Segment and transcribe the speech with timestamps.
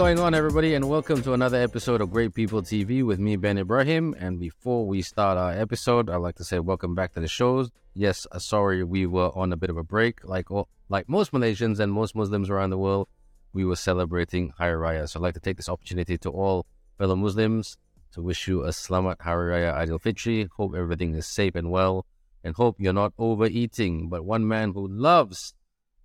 [0.00, 3.58] going on, everybody, and welcome to another episode of Great People TV with me, Ben
[3.58, 4.16] Ibrahim.
[4.18, 7.70] And before we start our episode, I'd like to say welcome back to the shows.
[7.92, 10.46] Yes, uh, sorry we were on a bit of a break, like
[10.88, 13.08] like most Malaysians and most Muslims around the world.
[13.52, 16.64] We were celebrating Hari Raya, so I'd like to take this opportunity to all
[16.96, 17.76] fellow Muslims
[18.12, 20.48] to wish you a Selamat Hari Raya Aidil Fitri.
[20.56, 22.06] Hope everything is safe and well,
[22.42, 24.08] and hope you're not overeating.
[24.08, 25.52] But one man who loves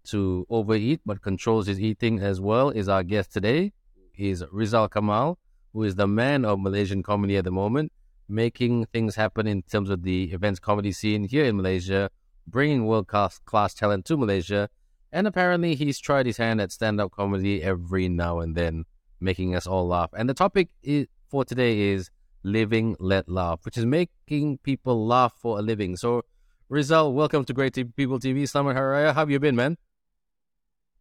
[0.07, 3.71] to overeat but controls his eating as well is our guest today.
[4.15, 5.37] He's Rizal Kamal,
[5.73, 7.91] who is the man of Malaysian comedy at the moment,
[8.29, 12.09] making things happen in terms of the events comedy scene here in Malaysia,
[12.47, 14.69] bringing world class, talent to Malaysia,
[15.11, 18.85] and apparently he's tried his hand at stand up comedy every now and then,
[19.19, 20.11] making us all laugh.
[20.17, 22.09] And the topic is, for today is
[22.43, 25.97] living let laugh, which is making people laugh for a living.
[25.97, 26.23] So,
[26.69, 28.43] Rizal, welcome to Great People TV.
[28.43, 29.07] Selamat Hari.
[29.07, 29.77] How have you been, man?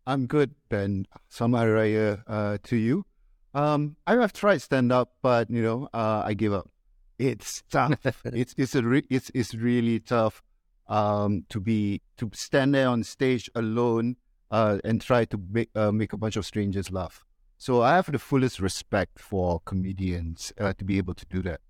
[0.07, 1.07] I'm good, Ben.
[1.33, 3.07] Selamat Raya uh, to you.
[3.55, 6.69] Um, I have tried stand up, but you know, uh, I give up.
[7.19, 7.99] It's tough.
[8.25, 10.43] it's it's a re- it's it's really tough
[10.89, 14.17] um, to be to stand there on stage alone
[14.51, 17.25] uh, and try to make uh, make a bunch of strangers laugh.
[17.57, 21.61] So I have the fullest respect for comedians uh, to be able to do that.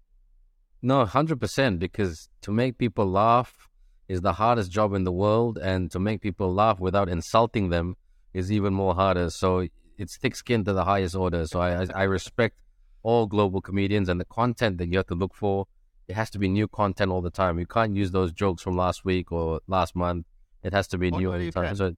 [0.83, 1.79] No, hundred percent.
[1.79, 3.69] Because to make people laugh
[4.09, 7.97] is the hardest job in the world, and to make people laugh without insulting them
[8.35, 9.31] is even more harder.
[9.31, 11.47] So it's thick skin to the highest order.
[11.47, 12.57] So I, I respect
[13.03, 15.67] all global comedians and the content that you have to look for.
[16.09, 17.59] It has to be new content all the time.
[17.59, 20.27] You can't use those jokes from last week or last month.
[20.63, 21.77] It has to be Oh, new no, all the time.
[21.77, 21.95] So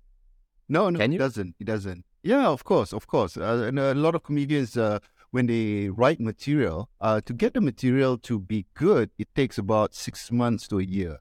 [0.69, 1.55] No, no, it doesn't.
[1.59, 2.05] It doesn't.
[2.23, 3.37] Yeah, of course, of course.
[3.37, 4.99] Uh, and a lot of comedians, uh,
[5.31, 9.95] when they write material, uh, to get the material to be good, it takes about
[9.95, 11.19] six months to a year.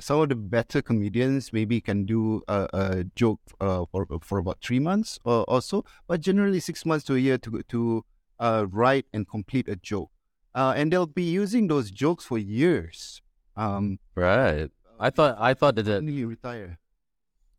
[0.00, 4.58] Some of the better comedians maybe can do a, a joke uh, for for about
[4.62, 8.04] three months or, or so, but generally six months to a year to to
[8.40, 10.10] uh, write and complete a joke.
[10.54, 13.22] Uh, and they'll be using those jokes for years.
[13.56, 14.70] Um, right.
[14.98, 16.78] I thought I thought that finally retire.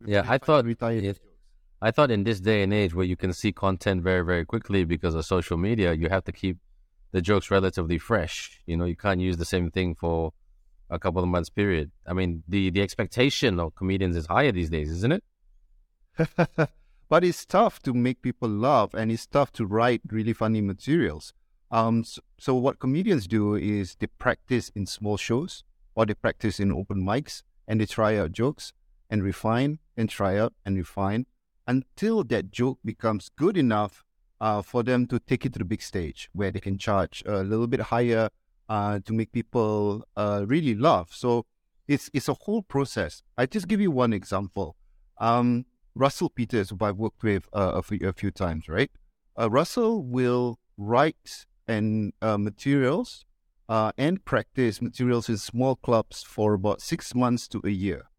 [0.06, 0.98] Yeah, I thought retire.
[1.00, 1.20] it-
[1.82, 4.86] I thought in this day and age where you can see content very, very quickly
[4.86, 6.58] because of social media, you have to keep
[7.12, 8.62] the jokes relatively fresh.
[8.66, 10.32] You know, you can't use the same thing for
[10.90, 11.92] a couple of months period.
[12.06, 15.24] I mean, the the expectation of comedians is higher these days, isn't it?
[17.10, 21.34] but it's tough to make people laugh and it's tough to write really funny materials.
[21.72, 25.64] Um, so, so what comedians do is they practice in small shows
[25.96, 28.72] or they practice in open mics and they try out jokes
[29.10, 31.26] and refine and try out and refine
[31.68, 34.04] until that joke becomes good enough
[34.40, 37.44] uh, for them to take it to the big stage where they can charge a
[37.44, 38.30] little bit higher
[38.70, 41.10] uh, to make people uh, really laugh.
[41.12, 41.46] So
[41.88, 43.24] it's it's a whole process.
[43.38, 44.76] I just give you one example.
[45.18, 48.92] Um, Russell Peters, who I've worked with uh, a, few, a few times, right?
[49.40, 53.24] Uh, Russell will write and uh, materials
[53.70, 58.10] uh, and practice materials in small clubs for about six months to a year.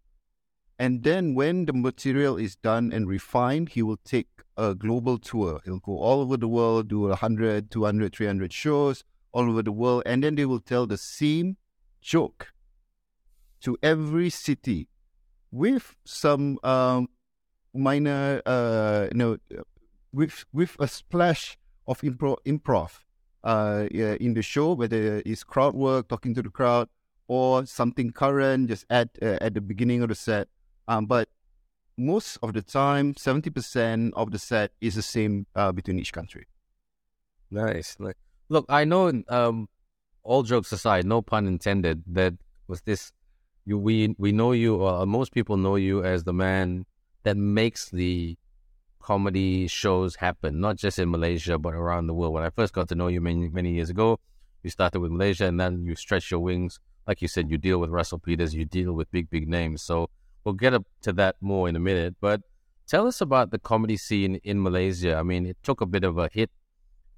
[0.78, 5.60] And then when the material is done and refined, he will take a global tour.
[5.64, 10.02] He'll go all over the world, do 100, 200, 300 shows all over the world,
[10.06, 11.56] and then they will tell the same
[12.00, 12.52] joke
[13.60, 14.88] to every city
[15.50, 17.08] with some um,
[17.74, 19.36] minor, uh, you know,
[20.12, 22.90] with with a splash of improv, improv
[23.44, 26.88] uh, in the show, whether it's crowd work, talking to the crowd,
[27.28, 30.48] or something current, just at uh, at the beginning of the set.
[30.88, 31.28] Um, but
[31.96, 36.12] most of the time, seventy percent of the set is the same uh, between each
[36.12, 36.46] country.
[37.50, 37.96] Nice.
[37.98, 38.16] Like,
[38.48, 39.12] look, I know.
[39.28, 39.68] Um,
[40.22, 42.02] all jokes aside, no pun intended.
[42.06, 42.34] That
[42.66, 43.12] was this.
[43.64, 44.76] You, we we know you.
[44.76, 46.84] Or most people know you as the man
[47.22, 48.36] that makes the
[49.00, 52.34] comedy shows happen, not just in Malaysia but around the world.
[52.34, 54.18] When I first got to know you many many years ago,
[54.62, 56.80] you started with Malaysia, and then you stretched your wings.
[57.06, 59.82] Like you said, you deal with Russell Peters, you deal with big big names.
[59.82, 60.10] So
[60.42, 62.16] we'll get up to that more in a minute.
[62.20, 62.40] But
[62.88, 65.14] tell us about the comedy scene in Malaysia.
[65.14, 66.50] I mean, it took a bit of a hit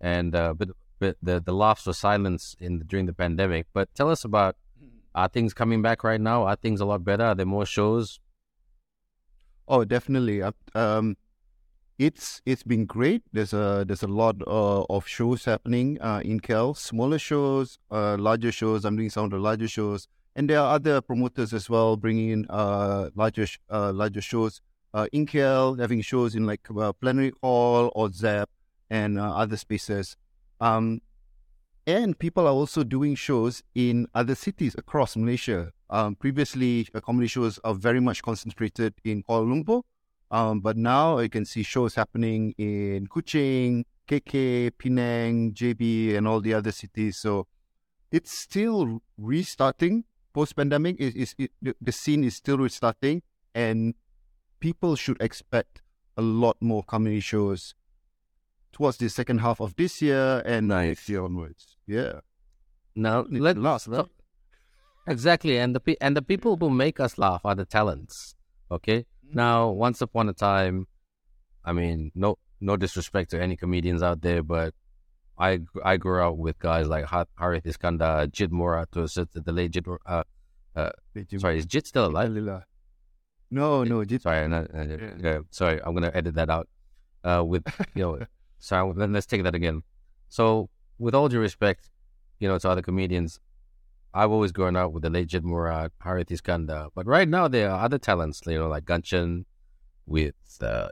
[0.01, 3.67] and uh, but, but the the laughs were silenced in during the pandemic.
[3.73, 4.57] But tell us about
[5.15, 6.45] are things coming back right now?
[6.45, 7.25] Are things a lot better?
[7.25, 8.21] Are there more shows?
[9.67, 10.43] Oh, definitely.
[10.75, 11.17] Um,
[11.99, 13.23] it's it's been great.
[13.33, 16.77] There's a there's a lot uh, of shows happening uh, in KL.
[16.77, 18.85] Smaller shows, uh, larger shows.
[18.85, 20.07] I'm doing some of the larger shows,
[20.37, 24.61] and there are other promoters as well bringing in uh, larger uh, larger shows
[24.95, 26.63] uh, in KL, having shows in like
[27.01, 28.49] Plenary Hall or Zepp
[28.89, 30.17] and other spaces.
[30.61, 31.01] Um,
[31.87, 35.73] and people are also doing shows in other cities across Malaysia.
[35.89, 39.83] Um, previously, uh, comedy shows are very much concentrated in Kuala Lumpur,
[40.31, 46.41] um, but now you can see shows happening in Kuching, KK, Penang, JB, and all
[46.41, 47.17] the other cities.
[47.17, 47.47] So
[48.13, 50.05] it's still restarting
[50.35, 50.97] post pandemic.
[51.01, 53.23] Is is it, the scene is still restarting,
[53.55, 53.95] and
[54.61, 55.81] people should expect
[56.17, 57.75] a lot more comedy shows
[58.79, 60.89] towards the second half of this year and Nice.
[60.89, 61.77] next year onwards.
[61.87, 62.21] Yeah,
[62.95, 64.07] Now let lasts, right?
[64.07, 64.11] so-
[65.07, 68.35] exactly, and the pe- and the people who make us laugh are the talents.
[68.71, 69.05] Okay.
[69.33, 70.87] Now, once upon a time,
[71.65, 74.75] I mean, no no disrespect to any comedians out there, but
[75.39, 79.43] I I grew up with guys like Ha- Harith Iskandar, Jit Murad, to a certain-
[79.45, 79.87] the late Jit.
[79.87, 80.23] Mur- Uh,
[81.39, 82.31] sorry, is Jit still alive?
[83.51, 84.85] No, no, Jit- Sorry, not, uh,
[85.27, 86.69] yeah, sorry, I'm gonna edit that out.
[87.25, 87.65] Uh, with
[87.95, 88.19] you know,
[88.71, 89.83] then let's take that again.
[90.29, 90.69] So,
[90.99, 91.91] with all due respect,
[92.39, 93.41] you know, to other comedians,
[94.15, 97.71] I've always grown up with the late Jit Murad, Harith Iskandar, but right now there
[97.71, 99.45] are other talents, you know, like Ganchan,
[100.07, 100.89] with uh,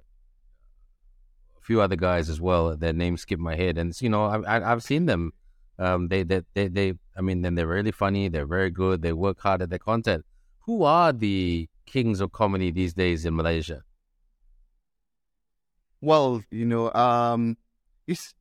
[1.57, 2.77] a few other guys as well.
[2.77, 5.33] Their names skip my head, and you know, I, I've seen them.
[5.79, 8.29] Um, they, they, they, they, I mean, then they're really funny.
[8.29, 9.03] They're very good.
[9.03, 10.25] They work hard at their content.
[10.61, 13.83] Who are the kings of comedy these days in Malaysia?
[16.01, 17.57] Well, you know, um,
[18.07, 18.35] it's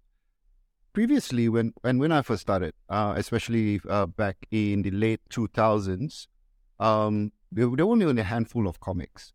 [0.94, 5.48] previously when when when I first started, uh, especially uh, back in the late two
[5.48, 6.28] thousands,
[6.80, 9.34] um, there, were only only a handful of comics.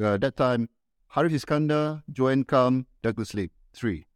[0.00, 0.68] Uh, that time,
[1.08, 4.06] Harith Iskandar, Joanne Kam, Douglas Lim, three,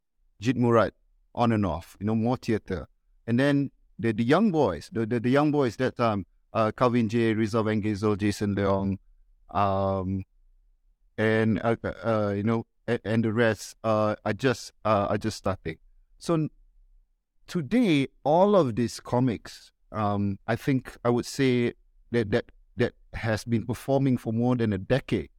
[0.40, 0.92] Jit Murad,
[1.34, 1.96] on and off.
[2.00, 2.88] You know, more theatre,
[3.26, 7.08] and then the the young boys, the the, the young boys that time, uh, Kavin
[7.08, 8.98] Jay, Rizal Van Geyzel, Jason Leong,
[9.50, 10.24] um,
[11.16, 12.66] and uh, uh, you know,
[13.04, 15.76] and, the rest uh, are just uh, are just starting.
[16.18, 16.48] So
[17.46, 21.74] today, all of these comics, um, I think I would say
[22.10, 22.44] that that
[22.76, 25.30] that has been performing for more than a decade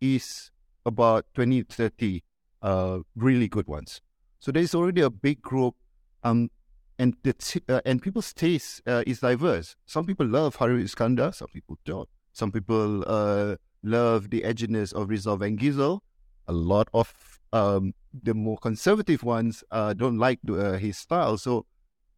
[0.00, 0.50] is
[0.86, 2.22] about 20, 30
[2.62, 4.00] uh, really good ones.
[4.38, 5.74] So there's already a big group,
[6.22, 6.50] um,
[6.98, 9.76] and the t- uh, and people's taste uh, is diverse.
[9.86, 12.08] Some people love Harith Iskandar, some people don't.
[12.32, 16.00] Some people uh, love the edginess of Rizal Van Geyzel.
[16.46, 17.12] A lot of
[17.52, 21.38] um, the more conservative ones uh, don't like the, uh, his style.
[21.38, 21.66] So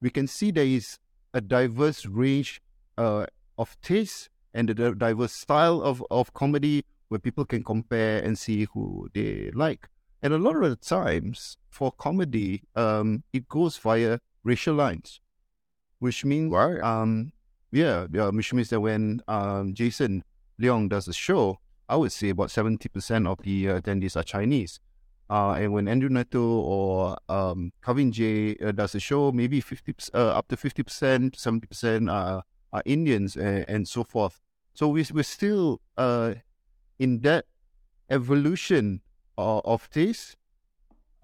[0.00, 0.98] we can see there is
[1.34, 2.60] a diverse range
[2.96, 3.26] uh,
[3.58, 8.66] of taste and a diverse style of, of comedy where people can compare and see
[8.72, 9.88] who they like.
[10.22, 15.20] And a lot of the times for comedy, um, it goes via racial lines,
[15.98, 16.80] which means Right.
[16.80, 17.32] um,
[17.70, 20.24] yeah, yeah, which means that when um, Jason
[20.60, 24.80] Leong does a show, I would say about 70% of the attendees are Chinese.
[25.28, 29.94] Uh, and when Andrew Netto or um, Kavin Jay uh, does a show, maybe 50,
[30.14, 32.42] uh, up to 50%, 70% are,
[32.72, 34.40] are Indians and, and so forth.
[34.74, 36.34] So we, we're still uh,
[36.98, 37.46] in that
[38.10, 39.00] evolution
[39.38, 40.36] of, taste.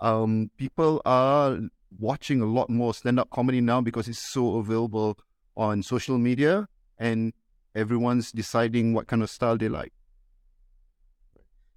[0.00, 1.58] Um, people are
[1.98, 5.18] watching a lot more stand-up comedy now because it's so available
[5.56, 6.66] on social media
[6.98, 7.32] and
[7.74, 9.92] everyone's deciding what kind of style they like.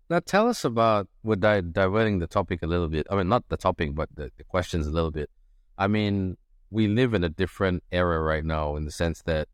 [0.09, 3.07] Now, tell us about, we're di- diverting the topic a little bit.
[3.09, 5.29] I mean, not the topic, but the, the questions a little bit.
[5.77, 6.37] I mean,
[6.69, 9.47] we live in a different era right now in the sense that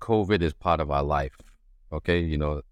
[0.00, 1.36] COVID is part of our life.
[1.92, 2.62] Okay, you know,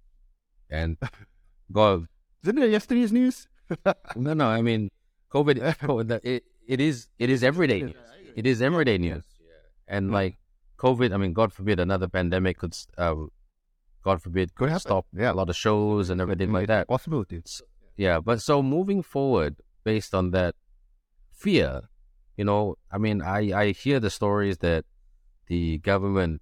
[0.70, 0.96] and
[1.72, 2.06] God,
[2.44, 3.48] Isn't it yesterday's news?
[4.16, 4.90] no, no, I mean,
[5.32, 7.96] COVID, COVID it, it is, it is everyday news.
[8.36, 9.24] It is everyday news.
[9.88, 10.36] And like
[10.78, 13.14] COVID, I mean, God forbid another pandemic could, uh,
[14.06, 14.88] God forbid, could happen.
[14.88, 15.32] stop Yeah.
[15.32, 16.82] a lot of shows and everything like that.
[16.96, 17.52] Possibilities.
[18.06, 19.52] Yeah, but so moving forward,
[19.90, 20.52] based on that
[21.44, 21.70] fear,
[22.38, 22.60] you know,
[22.94, 24.82] I mean, I I hear the stories that
[25.52, 26.34] the government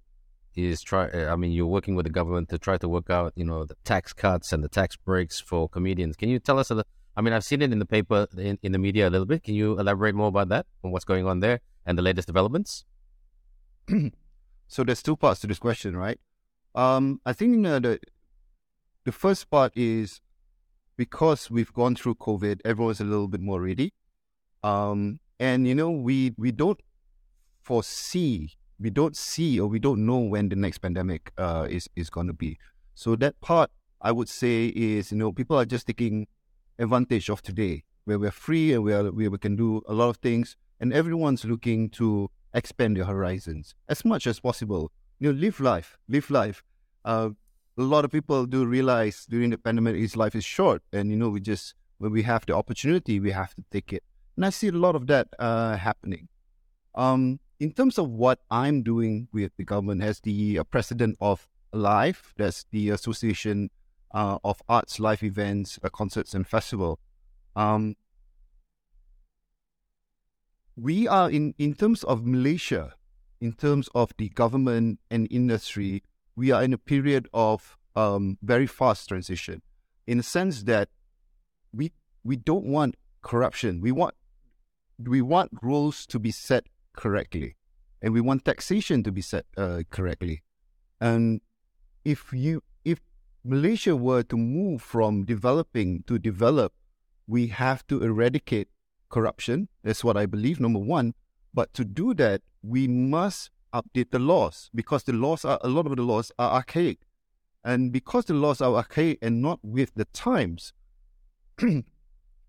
[0.67, 1.03] is try.
[1.17, 3.59] uh, I mean, you're working with the government to try to work out, you know,
[3.71, 6.13] the tax cuts and the tax breaks for comedians.
[6.21, 6.69] Can you tell us?
[6.71, 8.19] A, li- I mean, I've seen it in the paper,
[8.49, 9.39] in, in the media a little bit.
[9.47, 12.71] Can you elaborate more about that and what's going on there and the latest developments?
[14.67, 16.19] So there's two parts to this question, right?
[16.75, 17.99] Um, I think uh, the
[19.05, 20.19] the first part is
[20.97, 23.93] because we've gone through COVID, everyone's a little bit more ready.
[24.63, 26.79] Um, and you know, we we don't
[27.63, 32.09] foresee, we don't see, or we don't know when the next pandemic uh, is is
[32.09, 32.57] going to be.
[32.93, 36.27] So that part, I would say, is you know, people are just taking
[36.77, 40.17] advantage of today, where we're free and we are we can do a lot of
[40.17, 44.91] things, and everyone's looking to expand their horizons as much as possible.
[45.19, 46.63] You know, live life, live life.
[47.03, 47.29] Uh,
[47.77, 51.17] a lot of people do realize during the pandemic is life is short, and you
[51.17, 54.03] know, we just when we have the opportunity, we have to take it.
[54.35, 56.27] And I see a lot of that uh, happening.
[56.93, 61.47] Um, in terms of what I'm doing with the government as the uh, president of
[61.71, 63.69] Life, that's the Association
[64.13, 66.99] uh, of Arts, Live Events, uh, Concerts, and Festival.
[67.55, 67.95] Um,
[70.75, 72.93] we are in in terms of Malaysia,
[73.41, 76.03] in terms of the government and industry,
[76.35, 79.61] we are in a period of um, very fast transition,
[80.07, 80.89] in the sense that
[81.73, 81.91] we
[82.23, 83.81] we don't want corruption.
[83.81, 84.15] We want
[84.99, 87.55] we want rules to be set correctly,
[88.01, 90.43] and we want taxation to be set uh, correctly.
[90.99, 91.41] And
[92.03, 92.99] if you if
[93.43, 96.73] Malaysia were to move from developing to develop,
[97.27, 98.69] we have to eradicate
[99.09, 99.69] corruption.
[99.83, 101.13] That's what I believe, number one.
[101.53, 105.85] But to do that, we must update the laws because the laws are a lot
[105.85, 106.99] of the laws are archaic.
[107.63, 110.73] And because the laws are archaic and not with the times,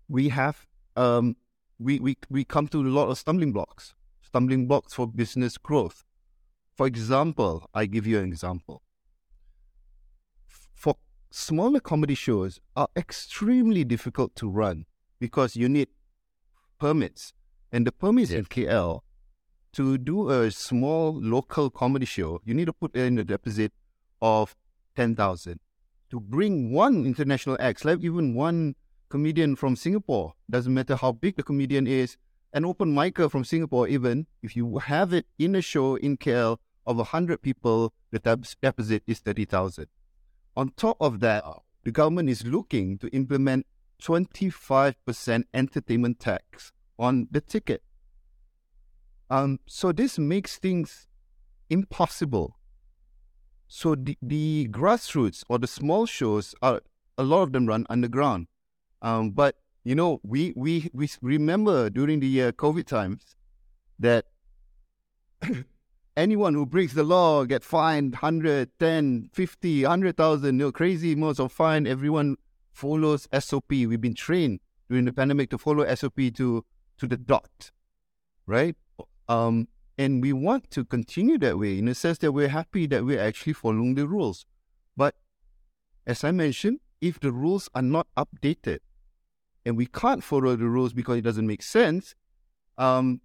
[0.07, 1.35] we have um,
[1.79, 6.03] we, we we come to a lot of stumbling blocks, stumbling blocks for business growth.
[6.75, 8.83] For example, I give you an example.
[10.47, 10.95] For
[11.31, 14.85] smaller comedy shows are extremely difficult to run
[15.19, 15.89] because you need
[16.79, 17.33] permits.
[17.71, 19.01] And the permits in KL
[19.73, 23.71] to do a small local comedy show, you need to put in a deposit
[24.21, 24.55] of
[24.95, 25.59] 10,000.
[26.11, 28.75] To bring one international act, like even one
[29.09, 32.17] comedian from Singapore, doesn't matter how big the comedian is,
[32.53, 36.57] an open micer from Singapore, even if you have it in a show in KL
[36.85, 39.87] of 100 people, the deposit is 30,000.
[40.55, 41.43] On top of that,
[41.83, 43.67] the government is looking to implement
[44.01, 47.83] 25% entertainment tax on the ticket.
[49.29, 51.07] Um, so this makes things
[51.69, 52.57] impossible.
[53.67, 56.81] So the, the grassroots or the small shows are
[57.17, 58.47] a lot of them run underground.
[59.01, 63.35] Um, but you know, we we we remember during the uh, COVID times
[63.99, 64.25] that
[66.17, 71.39] anyone who breaks the law get fined 100, 10, 50, 100,000, you know, crazy amounts
[71.39, 71.87] of fine.
[71.87, 72.37] Everyone
[72.73, 73.69] follows SOP.
[73.69, 76.65] We've been trained during the pandemic to follow SOP to
[76.97, 77.71] to the dot,
[78.45, 78.75] right?
[79.27, 79.67] Um,
[79.97, 83.19] and we want to continue that way in the sense that we're happy that we're
[83.19, 84.45] actually following the rules.
[84.95, 85.15] But
[86.05, 88.79] as I mentioned, if the rules are not updated
[89.65, 92.15] and we can't follow the rules because it doesn't make sense,
[92.77, 93.21] um,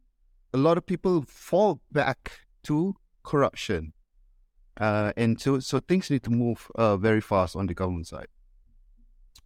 [0.54, 2.32] a lot of people fall back
[2.64, 3.92] to corruption.
[4.78, 8.28] Uh, and so, so things need to move uh, very fast on the government side.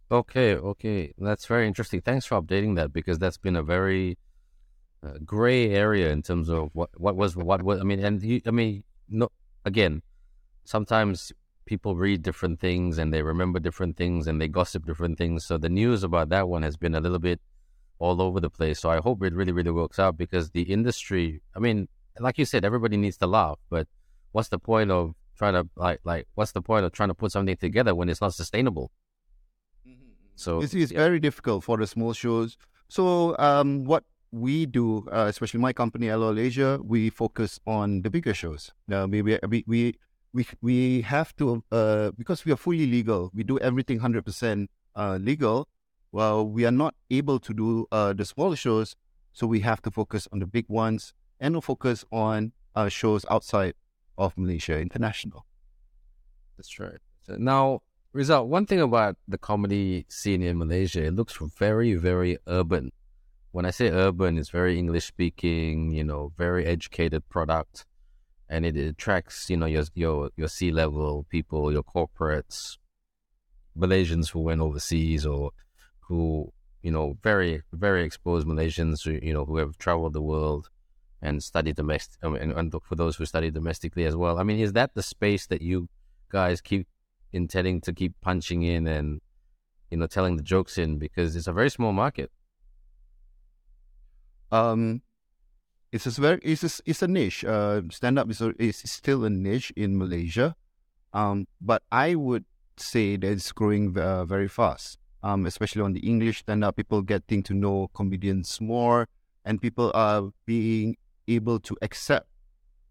[0.09, 1.99] Okay, okay, that's very interesting.
[1.99, 4.17] Thanks for updating that because that's been a very
[5.25, 7.79] gray area in terms of what what was what was.
[7.79, 9.29] I mean, and you, I mean, no,
[9.65, 10.01] again,
[10.63, 11.31] sometimes
[11.65, 15.45] people read different things and they remember different things and they gossip different things.
[15.45, 17.41] So the news about that one has been a little bit
[17.99, 18.79] all over the place.
[18.79, 21.41] So I hope it really, really works out because the industry.
[21.55, 21.87] I mean,
[22.19, 23.87] like you said, everybody needs to laugh, but
[24.31, 27.31] what's the point of trying to like like what's the point of trying to put
[27.31, 28.91] something together when it's not sustainable?
[30.35, 30.99] So it's, it's yeah.
[30.99, 32.57] very difficult for the small shows.
[32.89, 38.09] So um, what we do, uh, especially my company, LOL Asia, we focus on the
[38.09, 38.71] bigger shows.
[38.91, 39.95] Uh, we, we, we,
[40.33, 45.17] we, we have to, uh, because we are fully legal, we do everything 100% uh,
[45.21, 45.67] legal.
[46.11, 48.95] Well, we are not able to do uh, the smaller shows,
[49.33, 53.25] so we have to focus on the big ones and we focus on uh, shows
[53.29, 53.73] outside
[54.17, 55.45] of Malaysia, international.
[56.57, 56.97] That's right.
[57.27, 57.81] Now,
[58.13, 62.91] Rizal, one thing about the comedy scene in Malaysia, it looks very, very urban.
[63.51, 67.85] When I say urban, it's very English speaking, you know, very educated product,
[68.49, 72.77] and it attracts, you know, your your your C level people, your corporates,
[73.77, 75.51] Malaysians who went overseas or
[76.01, 76.51] who,
[76.81, 80.69] you know, very very exposed Malaysians, who, you know, who have traveled the world
[81.21, 84.37] and studied domestic, I mean, and for those who study domestically as well.
[84.37, 85.89] I mean, is that the space that you
[86.29, 86.87] guys keep
[87.33, 89.21] intending to keep punching in and
[89.91, 92.31] you know telling the jokes in because it's a very small market.
[94.51, 95.01] Um,
[95.91, 97.43] it's a very it's a, it's a niche.
[97.43, 100.55] Uh, stand up is a, is still a niche in Malaysia,
[101.13, 102.45] um, but I would
[102.77, 104.99] say that it's growing uh, very fast.
[105.23, 109.07] Um, especially on the English stand up, people getting to know comedians more,
[109.43, 110.95] and people are being
[111.27, 112.27] able to accept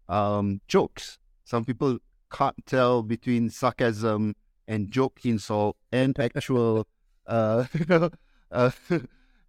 [0.09, 1.19] um, jokes.
[1.45, 1.99] Some people
[2.31, 4.35] can't tell between sarcasm
[4.67, 6.85] and joke insult and actual
[7.25, 7.65] uh,
[8.51, 8.69] uh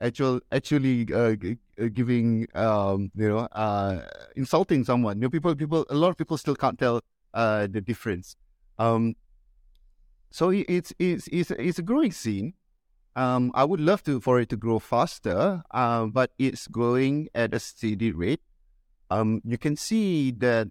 [0.00, 1.35] actual actually uh,
[1.81, 4.02] uh, giving um, you know uh,
[4.37, 7.00] insulting someone you know people people a lot of people still can't tell
[7.35, 8.37] uh, the difference
[8.78, 9.14] um,
[10.31, 12.55] so it's it's it's it's a growing scene
[13.17, 17.55] um, I would love to for it to grow faster uh, but it's growing at
[17.55, 18.40] a steady rate
[19.11, 20.69] um, you can see that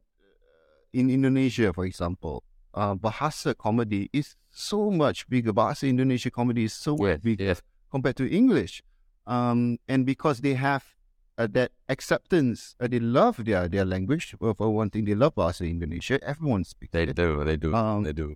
[0.94, 2.44] in Indonesia, for example,
[2.74, 5.54] uh, Bahasa comedy is so much bigger.
[5.54, 7.62] Bahasa Indonesia comedy is so much bigger yes.
[7.92, 8.82] compared to English.
[9.28, 10.96] Um, and because they have
[11.38, 12.74] uh, that acceptance.
[12.80, 14.34] Uh, they love their their language.
[14.40, 16.18] Well, for one thing, they love Bahasa Indonesia.
[16.26, 16.90] Everyone speaks.
[16.92, 17.16] They it.
[17.16, 17.44] do.
[17.44, 17.76] They do.
[17.76, 18.34] Um, they do.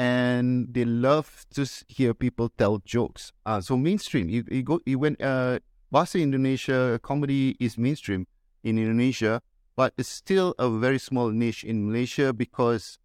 [0.00, 3.32] and they love to hear people tell jokes.
[3.44, 5.58] Uh, so mainstream, you, you go, you went, uh,
[5.92, 8.26] Bahasa Indonesia comedy is mainstream
[8.64, 9.42] in Indonesia,
[9.76, 12.98] but it's still a very small niche in Malaysia because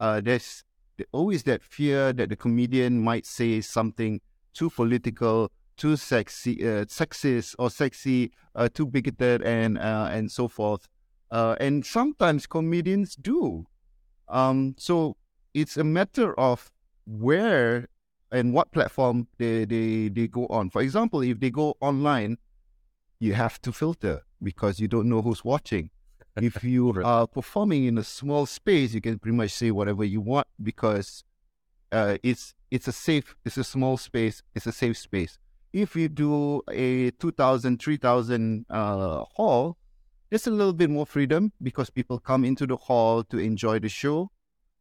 [0.00, 0.64] uh, there's
[1.12, 4.20] always that fear that the comedian might say something
[4.52, 10.48] too political, too sexy, uh, sexist or sexy, uh, too bigoted, and uh, and so
[10.48, 10.88] forth.
[11.30, 13.66] Uh, and sometimes comedians do.
[14.28, 15.16] Um, so
[15.54, 16.70] it's a matter of
[17.06, 17.88] where
[18.30, 20.70] and what platform they, they, they go on.
[20.70, 22.38] For example, if they go online,
[23.18, 25.90] you have to filter because you don't know who's watching.
[26.36, 30.20] if you are performing in a small space, you can pretty much say whatever you
[30.20, 31.24] want because
[31.92, 35.38] uh, it's it's a safe, it's a small space, it's a safe space.
[35.72, 39.78] If you do a 2,000, 3,000 uh, hall,
[40.28, 43.88] there's a little bit more freedom because people come into the hall to enjoy the
[43.88, 44.30] show.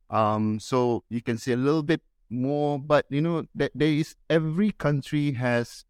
[0.10, 4.16] Um, so you can see a little bit more, but you know that there is
[4.30, 5.86] every country has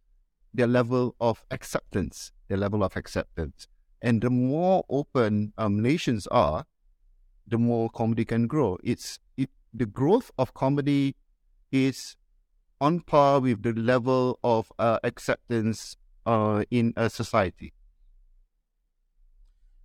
[0.54, 3.68] their level of acceptance, their level of acceptance,
[4.02, 6.66] and the more open um, nations are,
[7.48, 8.78] the more comedy can grow.
[8.84, 11.16] It's it the growth of comedy
[11.72, 12.18] is
[12.82, 15.96] on par with the level of uh, acceptance
[16.26, 17.72] uh, in a society.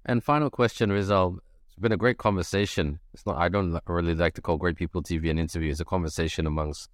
[0.06, 1.38] And final question, Rizal.
[1.66, 3.00] It's been a great conversation.
[3.12, 3.36] It's not.
[3.36, 5.70] I don't really like to call Great People TV an interview.
[5.70, 6.88] It's a conversation amongst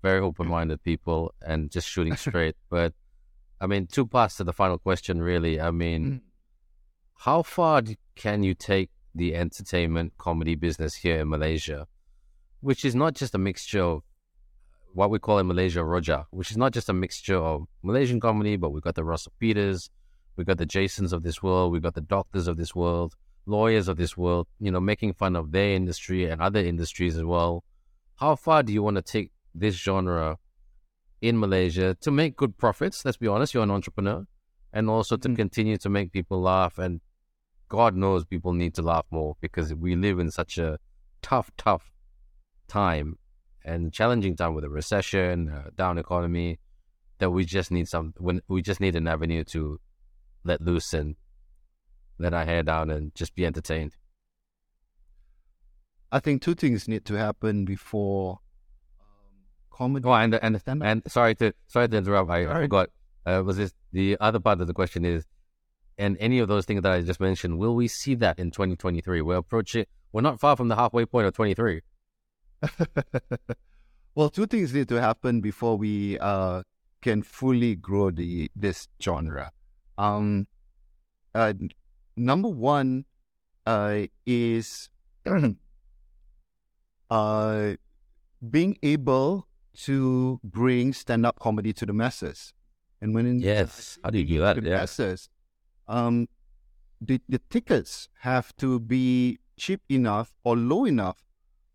[0.00, 2.54] very open-minded people and just shooting straight.
[2.70, 2.92] but
[3.60, 5.20] I mean, two parts to the final question.
[5.20, 6.20] Really, I mean,
[7.16, 7.82] how far
[8.14, 11.88] can you take the entertainment comedy business here in Malaysia,
[12.60, 14.02] which is not just a mixture of
[14.92, 18.56] what we call in Malaysia rojak, which is not just a mixture of Malaysian comedy,
[18.56, 19.90] but we've got the Russell Peters,
[20.36, 23.14] we've got the Jasons of this world, we've got the doctors of this world,
[23.46, 27.24] lawyers of this world, you know, making fun of their industry and other industries as
[27.24, 27.64] well.
[28.16, 30.38] How far do you want to take this genre
[31.20, 33.04] in Malaysia to make good profits?
[33.04, 34.26] Let's be honest, you're an entrepreneur,
[34.72, 35.36] and also to Mhm.
[35.36, 36.78] continue to make people laugh.
[36.78, 37.00] And
[37.68, 40.78] God knows people need to laugh more because we live in such a
[41.22, 41.92] tough, tough
[42.66, 43.18] time
[43.64, 46.58] and challenging time with a recession, uh, down economy,
[47.18, 48.14] that we just need some.
[48.18, 49.80] When we just need an avenue to
[50.44, 51.16] let loose and
[52.18, 53.92] let our hair down and just be entertained.
[56.10, 58.38] I think two things need to happen before
[59.00, 59.06] um,
[59.70, 60.06] comedy.
[60.06, 62.30] Oh, and and Stand and sorry to sorry to interrupt.
[62.30, 62.90] I, I forgot.
[63.26, 65.24] Uh, was this the other part of the question is,
[65.98, 69.20] and any of those things that I just mentioned, will we see that in 2023?
[69.20, 69.84] We're approaching.
[70.12, 71.82] We're not far from the halfway point of 23.
[74.14, 76.62] well, two things need to happen before we uh,
[77.02, 79.52] can fully grow the this genre.
[79.96, 80.46] Um,
[81.34, 81.52] uh,
[82.16, 83.04] number one
[83.66, 84.88] uh, is
[87.10, 87.74] uh,
[88.50, 92.52] being able to bring stand-up comedy to the masses.
[93.00, 93.98] And when in, Yes.
[94.02, 94.56] How do you do that?
[94.62, 94.78] the Yeah.
[94.78, 95.28] masses,
[95.86, 96.28] um,
[97.00, 101.22] the the tickets have to be cheap enough or low enough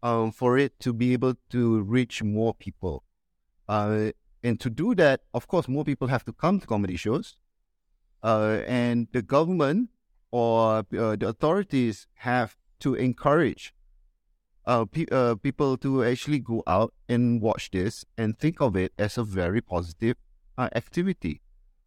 [0.04, 3.04] um, for it to be able to reach more people.
[3.68, 4.12] Uh,
[4.44, 7.38] and to do that, of course, more people have to come to comedy shows.
[8.22, 9.90] Uh, and the government
[10.32, 13.74] or uh, the authorities have to encourage
[14.66, 18.92] uh, pe- uh, people to actually go out and watch this and think of it
[18.98, 20.18] as a very positive
[20.58, 21.42] uh, activity.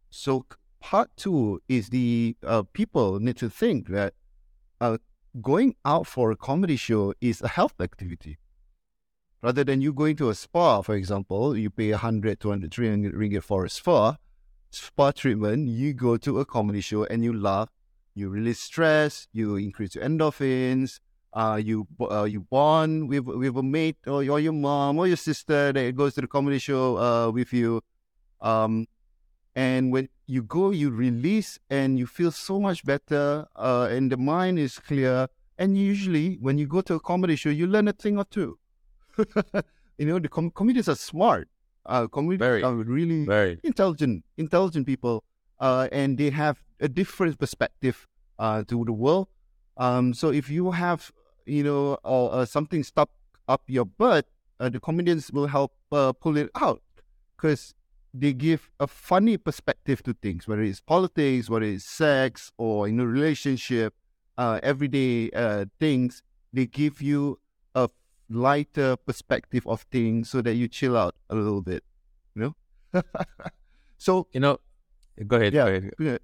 [0.09, 0.45] So
[0.79, 2.35] part two is the
[2.73, 4.13] people need to think that
[5.41, 8.37] going out for a comedy show is a health activity.
[9.41, 13.43] Rather than you going to a spa, for example, you pay 100, 200, 300 ringgit
[13.43, 14.17] for a spa,
[14.71, 17.69] spa treatment, you go to a comedy show and you laugh,
[18.15, 20.99] you release stress, you increase your endorphins,
[21.33, 25.17] uh, you uh, you bond with with a mate or your, your mom or your
[25.17, 27.81] sister that goes to the comedy show uh, with you.
[28.41, 28.87] Um,
[29.57, 34.17] and when you go, you release and you feel so much better, uh, and the
[34.17, 35.27] mind is clear.
[35.57, 38.59] And usually, when you go to a comedy show, you learn a thing or two.
[39.97, 41.49] you know, the com- comedians are smart.
[41.87, 42.61] Uh, comedians Very.
[42.61, 43.59] are really Very.
[43.63, 45.23] intelligent, intelligent people,
[45.59, 48.05] uh, and they have a different perspective
[48.37, 49.27] uh, to the world.
[49.77, 51.11] Um, so if you have,
[51.47, 53.09] you know, uh, uh, something stuck
[53.47, 54.27] up your butt,
[54.59, 56.83] uh, the comedians will help uh, pull it out
[57.35, 57.73] because
[58.19, 62.99] they give a funny perspective to things, whether it's politics, whether it's sex, or in
[62.99, 63.93] a relationship,
[64.37, 66.23] uh, everyday uh, things.
[66.53, 67.39] They give you
[67.75, 67.89] a
[68.29, 71.83] lighter perspective of things so that you chill out a little bit,
[72.35, 72.41] you
[72.93, 73.03] know.
[73.97, 74.57] so You know,
[75.27, 75.53] go ahead.
[75.53, 75.65] Yeah.
[75.65, 75.91] Go ahead.
[75.99, 76.17] yeah.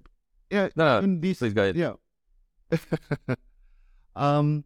[0.50, 1.76] yeah, No, in these, please go ahead.
[1.76, 1.94] yeah.
[4.16, 4.64] um,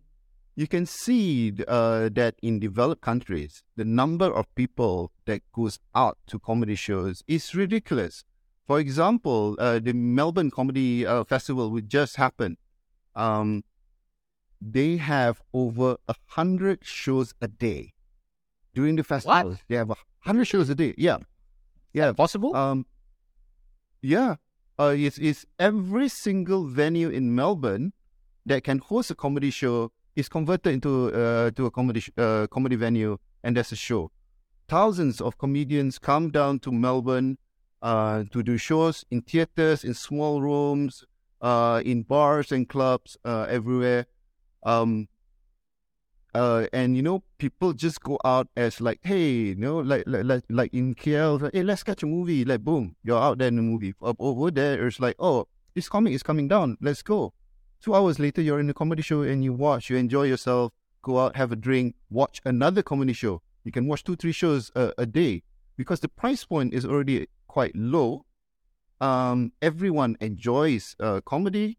[0.59, 6.19] you can see uh, that in developed countries, the number of people that goes out
[6.27, 8.25] to comedy shows is ridiculous.
[8.67, 12.57] For example, uh, the Melbourne Comedy uh, Festival, which just happened,
[13.15, 13.63] um,
[14.61, 17.93] they have over a hundred shows a day
[18.75, 19.51] during the festival.
[19.51, 19.61] What?
[19.69, 20.93] They have a hundred shows a day.
[20.99, 21.19] Yeah,
[21.93, 22.11] yeah.
[22.11, 22.57] Possible?
[22.57, 22.85] Um,
[24.03, 24.35] yeah,
[24.77, 27.93] uh, it's, it's every single venue in Melbourne
[28.45, 32.77] that can host a comedy show is converted into uh, to a comedy uh, comedy
[32.77, 34.11] venue, and there's a show.
[34.69, 37.39] Thousands of comedians come down to Melbourne
[37.81, 41.05] uh, to do shows in theaters, in small rooms,
[41.41, 44.07] uh, in bars and clubs uh, everywhere.
[44.65, 45.09] Um,
[46.35, 50.25] uh, and you know, people just go out as like, hey, you know, like like
[50.25, 52.45] like, like in KL, like, hey, let's catch a movie.
[52.45, 53.95] Like, boom, you're out there in the movie.
[54.03, 56.77] Up over there, it's like, oh, this comic is coming down.
[56.81, 57.33] Let's go.
[57.81, 61.19] Two hours later, you're in a comedy show and you watch, you enjoy yourself, go
[61.19, 63.41] out, have a drink, watch another comedy show.
[63.65, 65.43] You can watch two, three shows a, a day
[65.77, 68.25] because the price point is already quite low.
[69.01, 71.79] Um, everyone enjoys uh, comedy,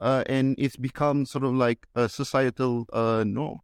[0.00, 3.60] uh, and it's become sort of like a societal uh, norm.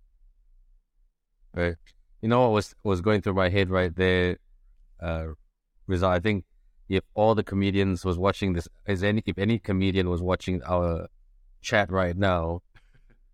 [1.54, 1.76] Right.
[2.22, 4.38] You know what was was going through my head right there,
[5.00, 5.26] uh,
[5.86, 6.10] Rizal.
[6.10, 6.44] I think
[6.88, 11.06] if all the comedians was watching this, is any if any comedian was watching our
[11.64, 12.60] chat right now,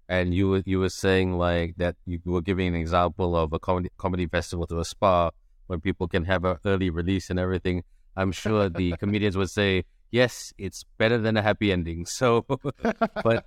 [0.09, 3.59] and you were you were saying like that you were giving an example of a
[3.59, 5.31] comedy comedy festival to a spa
[5.67, 7.83] when people can have an early release and everything.
[8.17, 12.47] I'm sure the comedians would say, "Yes, it's better than a happy ending." So,
[13.27, 13.45] but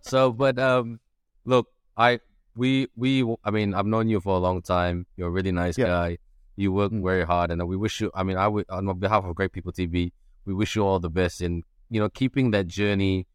[0.00, 1.00] so but um,
[1.44, 2.20] look, I
[2.56, 5.06] we we I mean I've known you for a long time.
[5.16, 5.86] You're a really nice Yeah.
[5.86, 6.18] guy.
[6.56, 7.02] You work Mm.
[7.02, 8.10] very hard, and we wish you.
[8.14, 10.12] I mean, I would on behalf of Great People TV,
[10.46, 13.26] we wish you all the best in you know keeping that journey.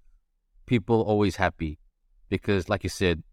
[0.65, 1.79] People always happy,
[2.27, 3.23] because like you said,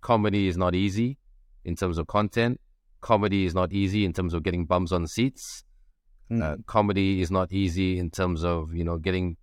[0.00, 1.16] comedy is not easy
[1.64, 2.60] in terms of content.
[3.00, 5.64] Comedy is not easy in terms of getting bums on seats.
[6.42, 9.36] Uh, comedy is not easy in terms of you know getting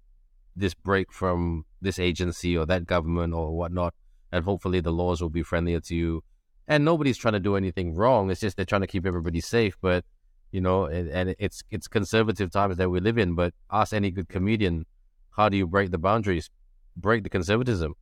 [0.57, 3.93] this break from this agency or that government or whatnot,
[4.33, 6.21] and hopefully the laws will be friendlier to you.
[6.67, 8.29] And nobody's trying to do anything wrong.
[8.29, 9.77] It's just they're trying to keep everybody safe.
[9.81, 10.03] But
[10.51, 13.35] you know, and, and it's it's conservative times that we live in.
[13.35, 14.85] But ask any good comedian,
[15.31, 16.49] how do you break the boundaries,
[16.95, 17.95] break the conservatism?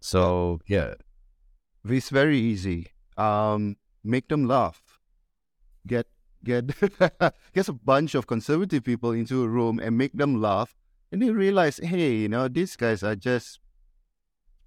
[0.00, 0.94] So yeah,
[1.84, 2.88] It's very easy.
[3.16, 4.82] Um, make them laugh.
[5.86, 6.06] Get
[6.44, 6.66] get
[7.54, 10.74] get a bunch of conservative people into a room and make them laugh,
[11.10, 13.60] and they realize, hey, you know, these guys are just,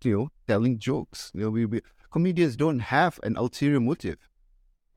[0.03, 1.31] you know, telling jokes.
[1.33, 4.17] You know, we, we comedians don't have an ulterior motive.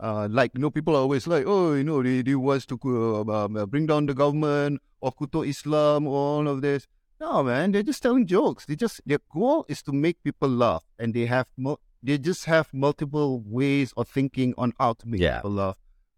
[0.01, 2.79] Uh, like you know, people are always like, oh, you know, they, they wants to
[2.85, 6.87] uh, um, uh, bring down the government or kuto Islam or all of this.
[7.21, 8.65] No, man, they're just telling jokes.
[8.67, 12.45] They just their goal is to make people laugh, and they have mul- they just
[12.45, 15.39] have multiple ways of thinking on how to make Yeah.
[15.39, 15.77] people laugh.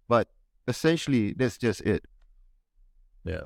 [0.09, 0.29] But
[0.69, 2.05] essentially, that's just it.
[3.25, 3.45] Yeah.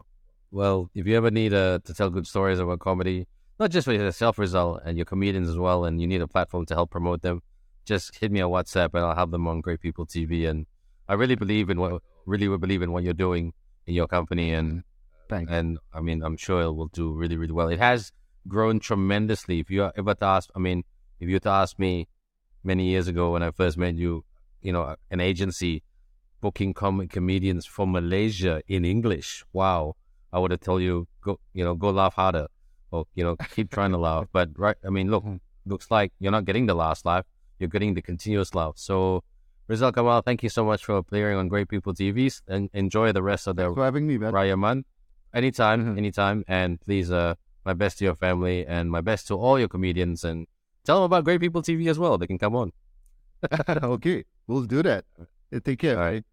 [0.50, 3.26] Well, if you ever need uh, to tell good stories about comedy,
[3.60, 6.66] not just for yourself, Rizal, and your comedians as well, and you need a platform
[6.66, 7.40] to help promote them,
[7.84, 10.48] just hit me on WhatsApp and I'll have them on Great People TV.
[10.48, 10.66] And
[11.08, 13.52] I really believe in what, really would believe in what you're doing
[13.86, 14.52] in your company.
[14.52, 14.82] And,
[15.28, 15.50] Thanks.
[15.50, 17.68] and I mean, I'm sure it will do really, really well.
[17.68, 18.12] It has
[18.48, 19.60] grown tremendously.
[19.60, 20.84] If you ever to ask, I mean,
[21.20, 22.08] if you were to ask me
[22.62, 24.24] many years ago when I first met you,
[24.62, 25.82] you know, an agency
[26.40, 29.44] booking comic comedians from Malaysia in English.
[29.52, 29.96] Wow.
[30.32, 32.48] I would have told you go you know, go laugh harder.
[32.90, 34.26] Or, you know, keep trying to laugh.
[34.32, 35.36] But right I mean look, hmm.
[35.66, 37.24] looks like you're not getting the last laugh,
[37.58, 38.74] you're getting the continuous love.
[38.78, 39.22] So
[39.68, 43.22] Rizal Kamal, thank you so much for appearing on Great People TVs and enjoy the
[43.22, 44.32] rest of the Thanks for having me, man.
[44.32, 44.86] Raya month.
[45.32, 45.98] Anytime, Mhm.
[45.98, 46.44] anytime.
[46.46, 50.22] And please uh my best to your family and my best to all your comedians
[50.22, 50.46] and
[50.84, 52.18] tell them about Great People TV as well.
[52.18, 52.72] They can come on.
[53.68, 55.04] okay, we'll do that.
[55.20, 55.98] Uh, Take care.
[55.98, 56.24] All right.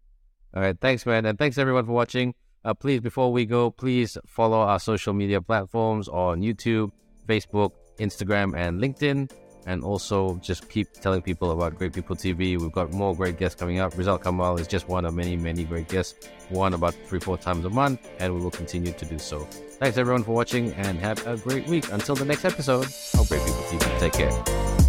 [0.54, 0.78] All right.
[0.78, 1.24] Thanks, man.
[1.26, 2.34] And thanks everyone for watching.
[2.64, 6.90] Uh, please, before we go, please follow our social media platforms on YouTube,
[7.26, 9.30] Facebook, Instagram, and LinkedIn.
[9.66, 12.60] And also just keep telling people about Great People TV.
[12.60, 13.96] We've got more great guests coming up.
[13.96, 16.28] Rizal Kamal is just one of many, many great guests.
[16.48, 19.40] One about three, four times a month, and we will continue to do so.
[19.80, 21.90] Thanks everyone for watching and have a great week.
[21.92, 22.86] Until the next episode
[23.18, 23.98] of Great People TV.
[23.98, 24.81] Take care.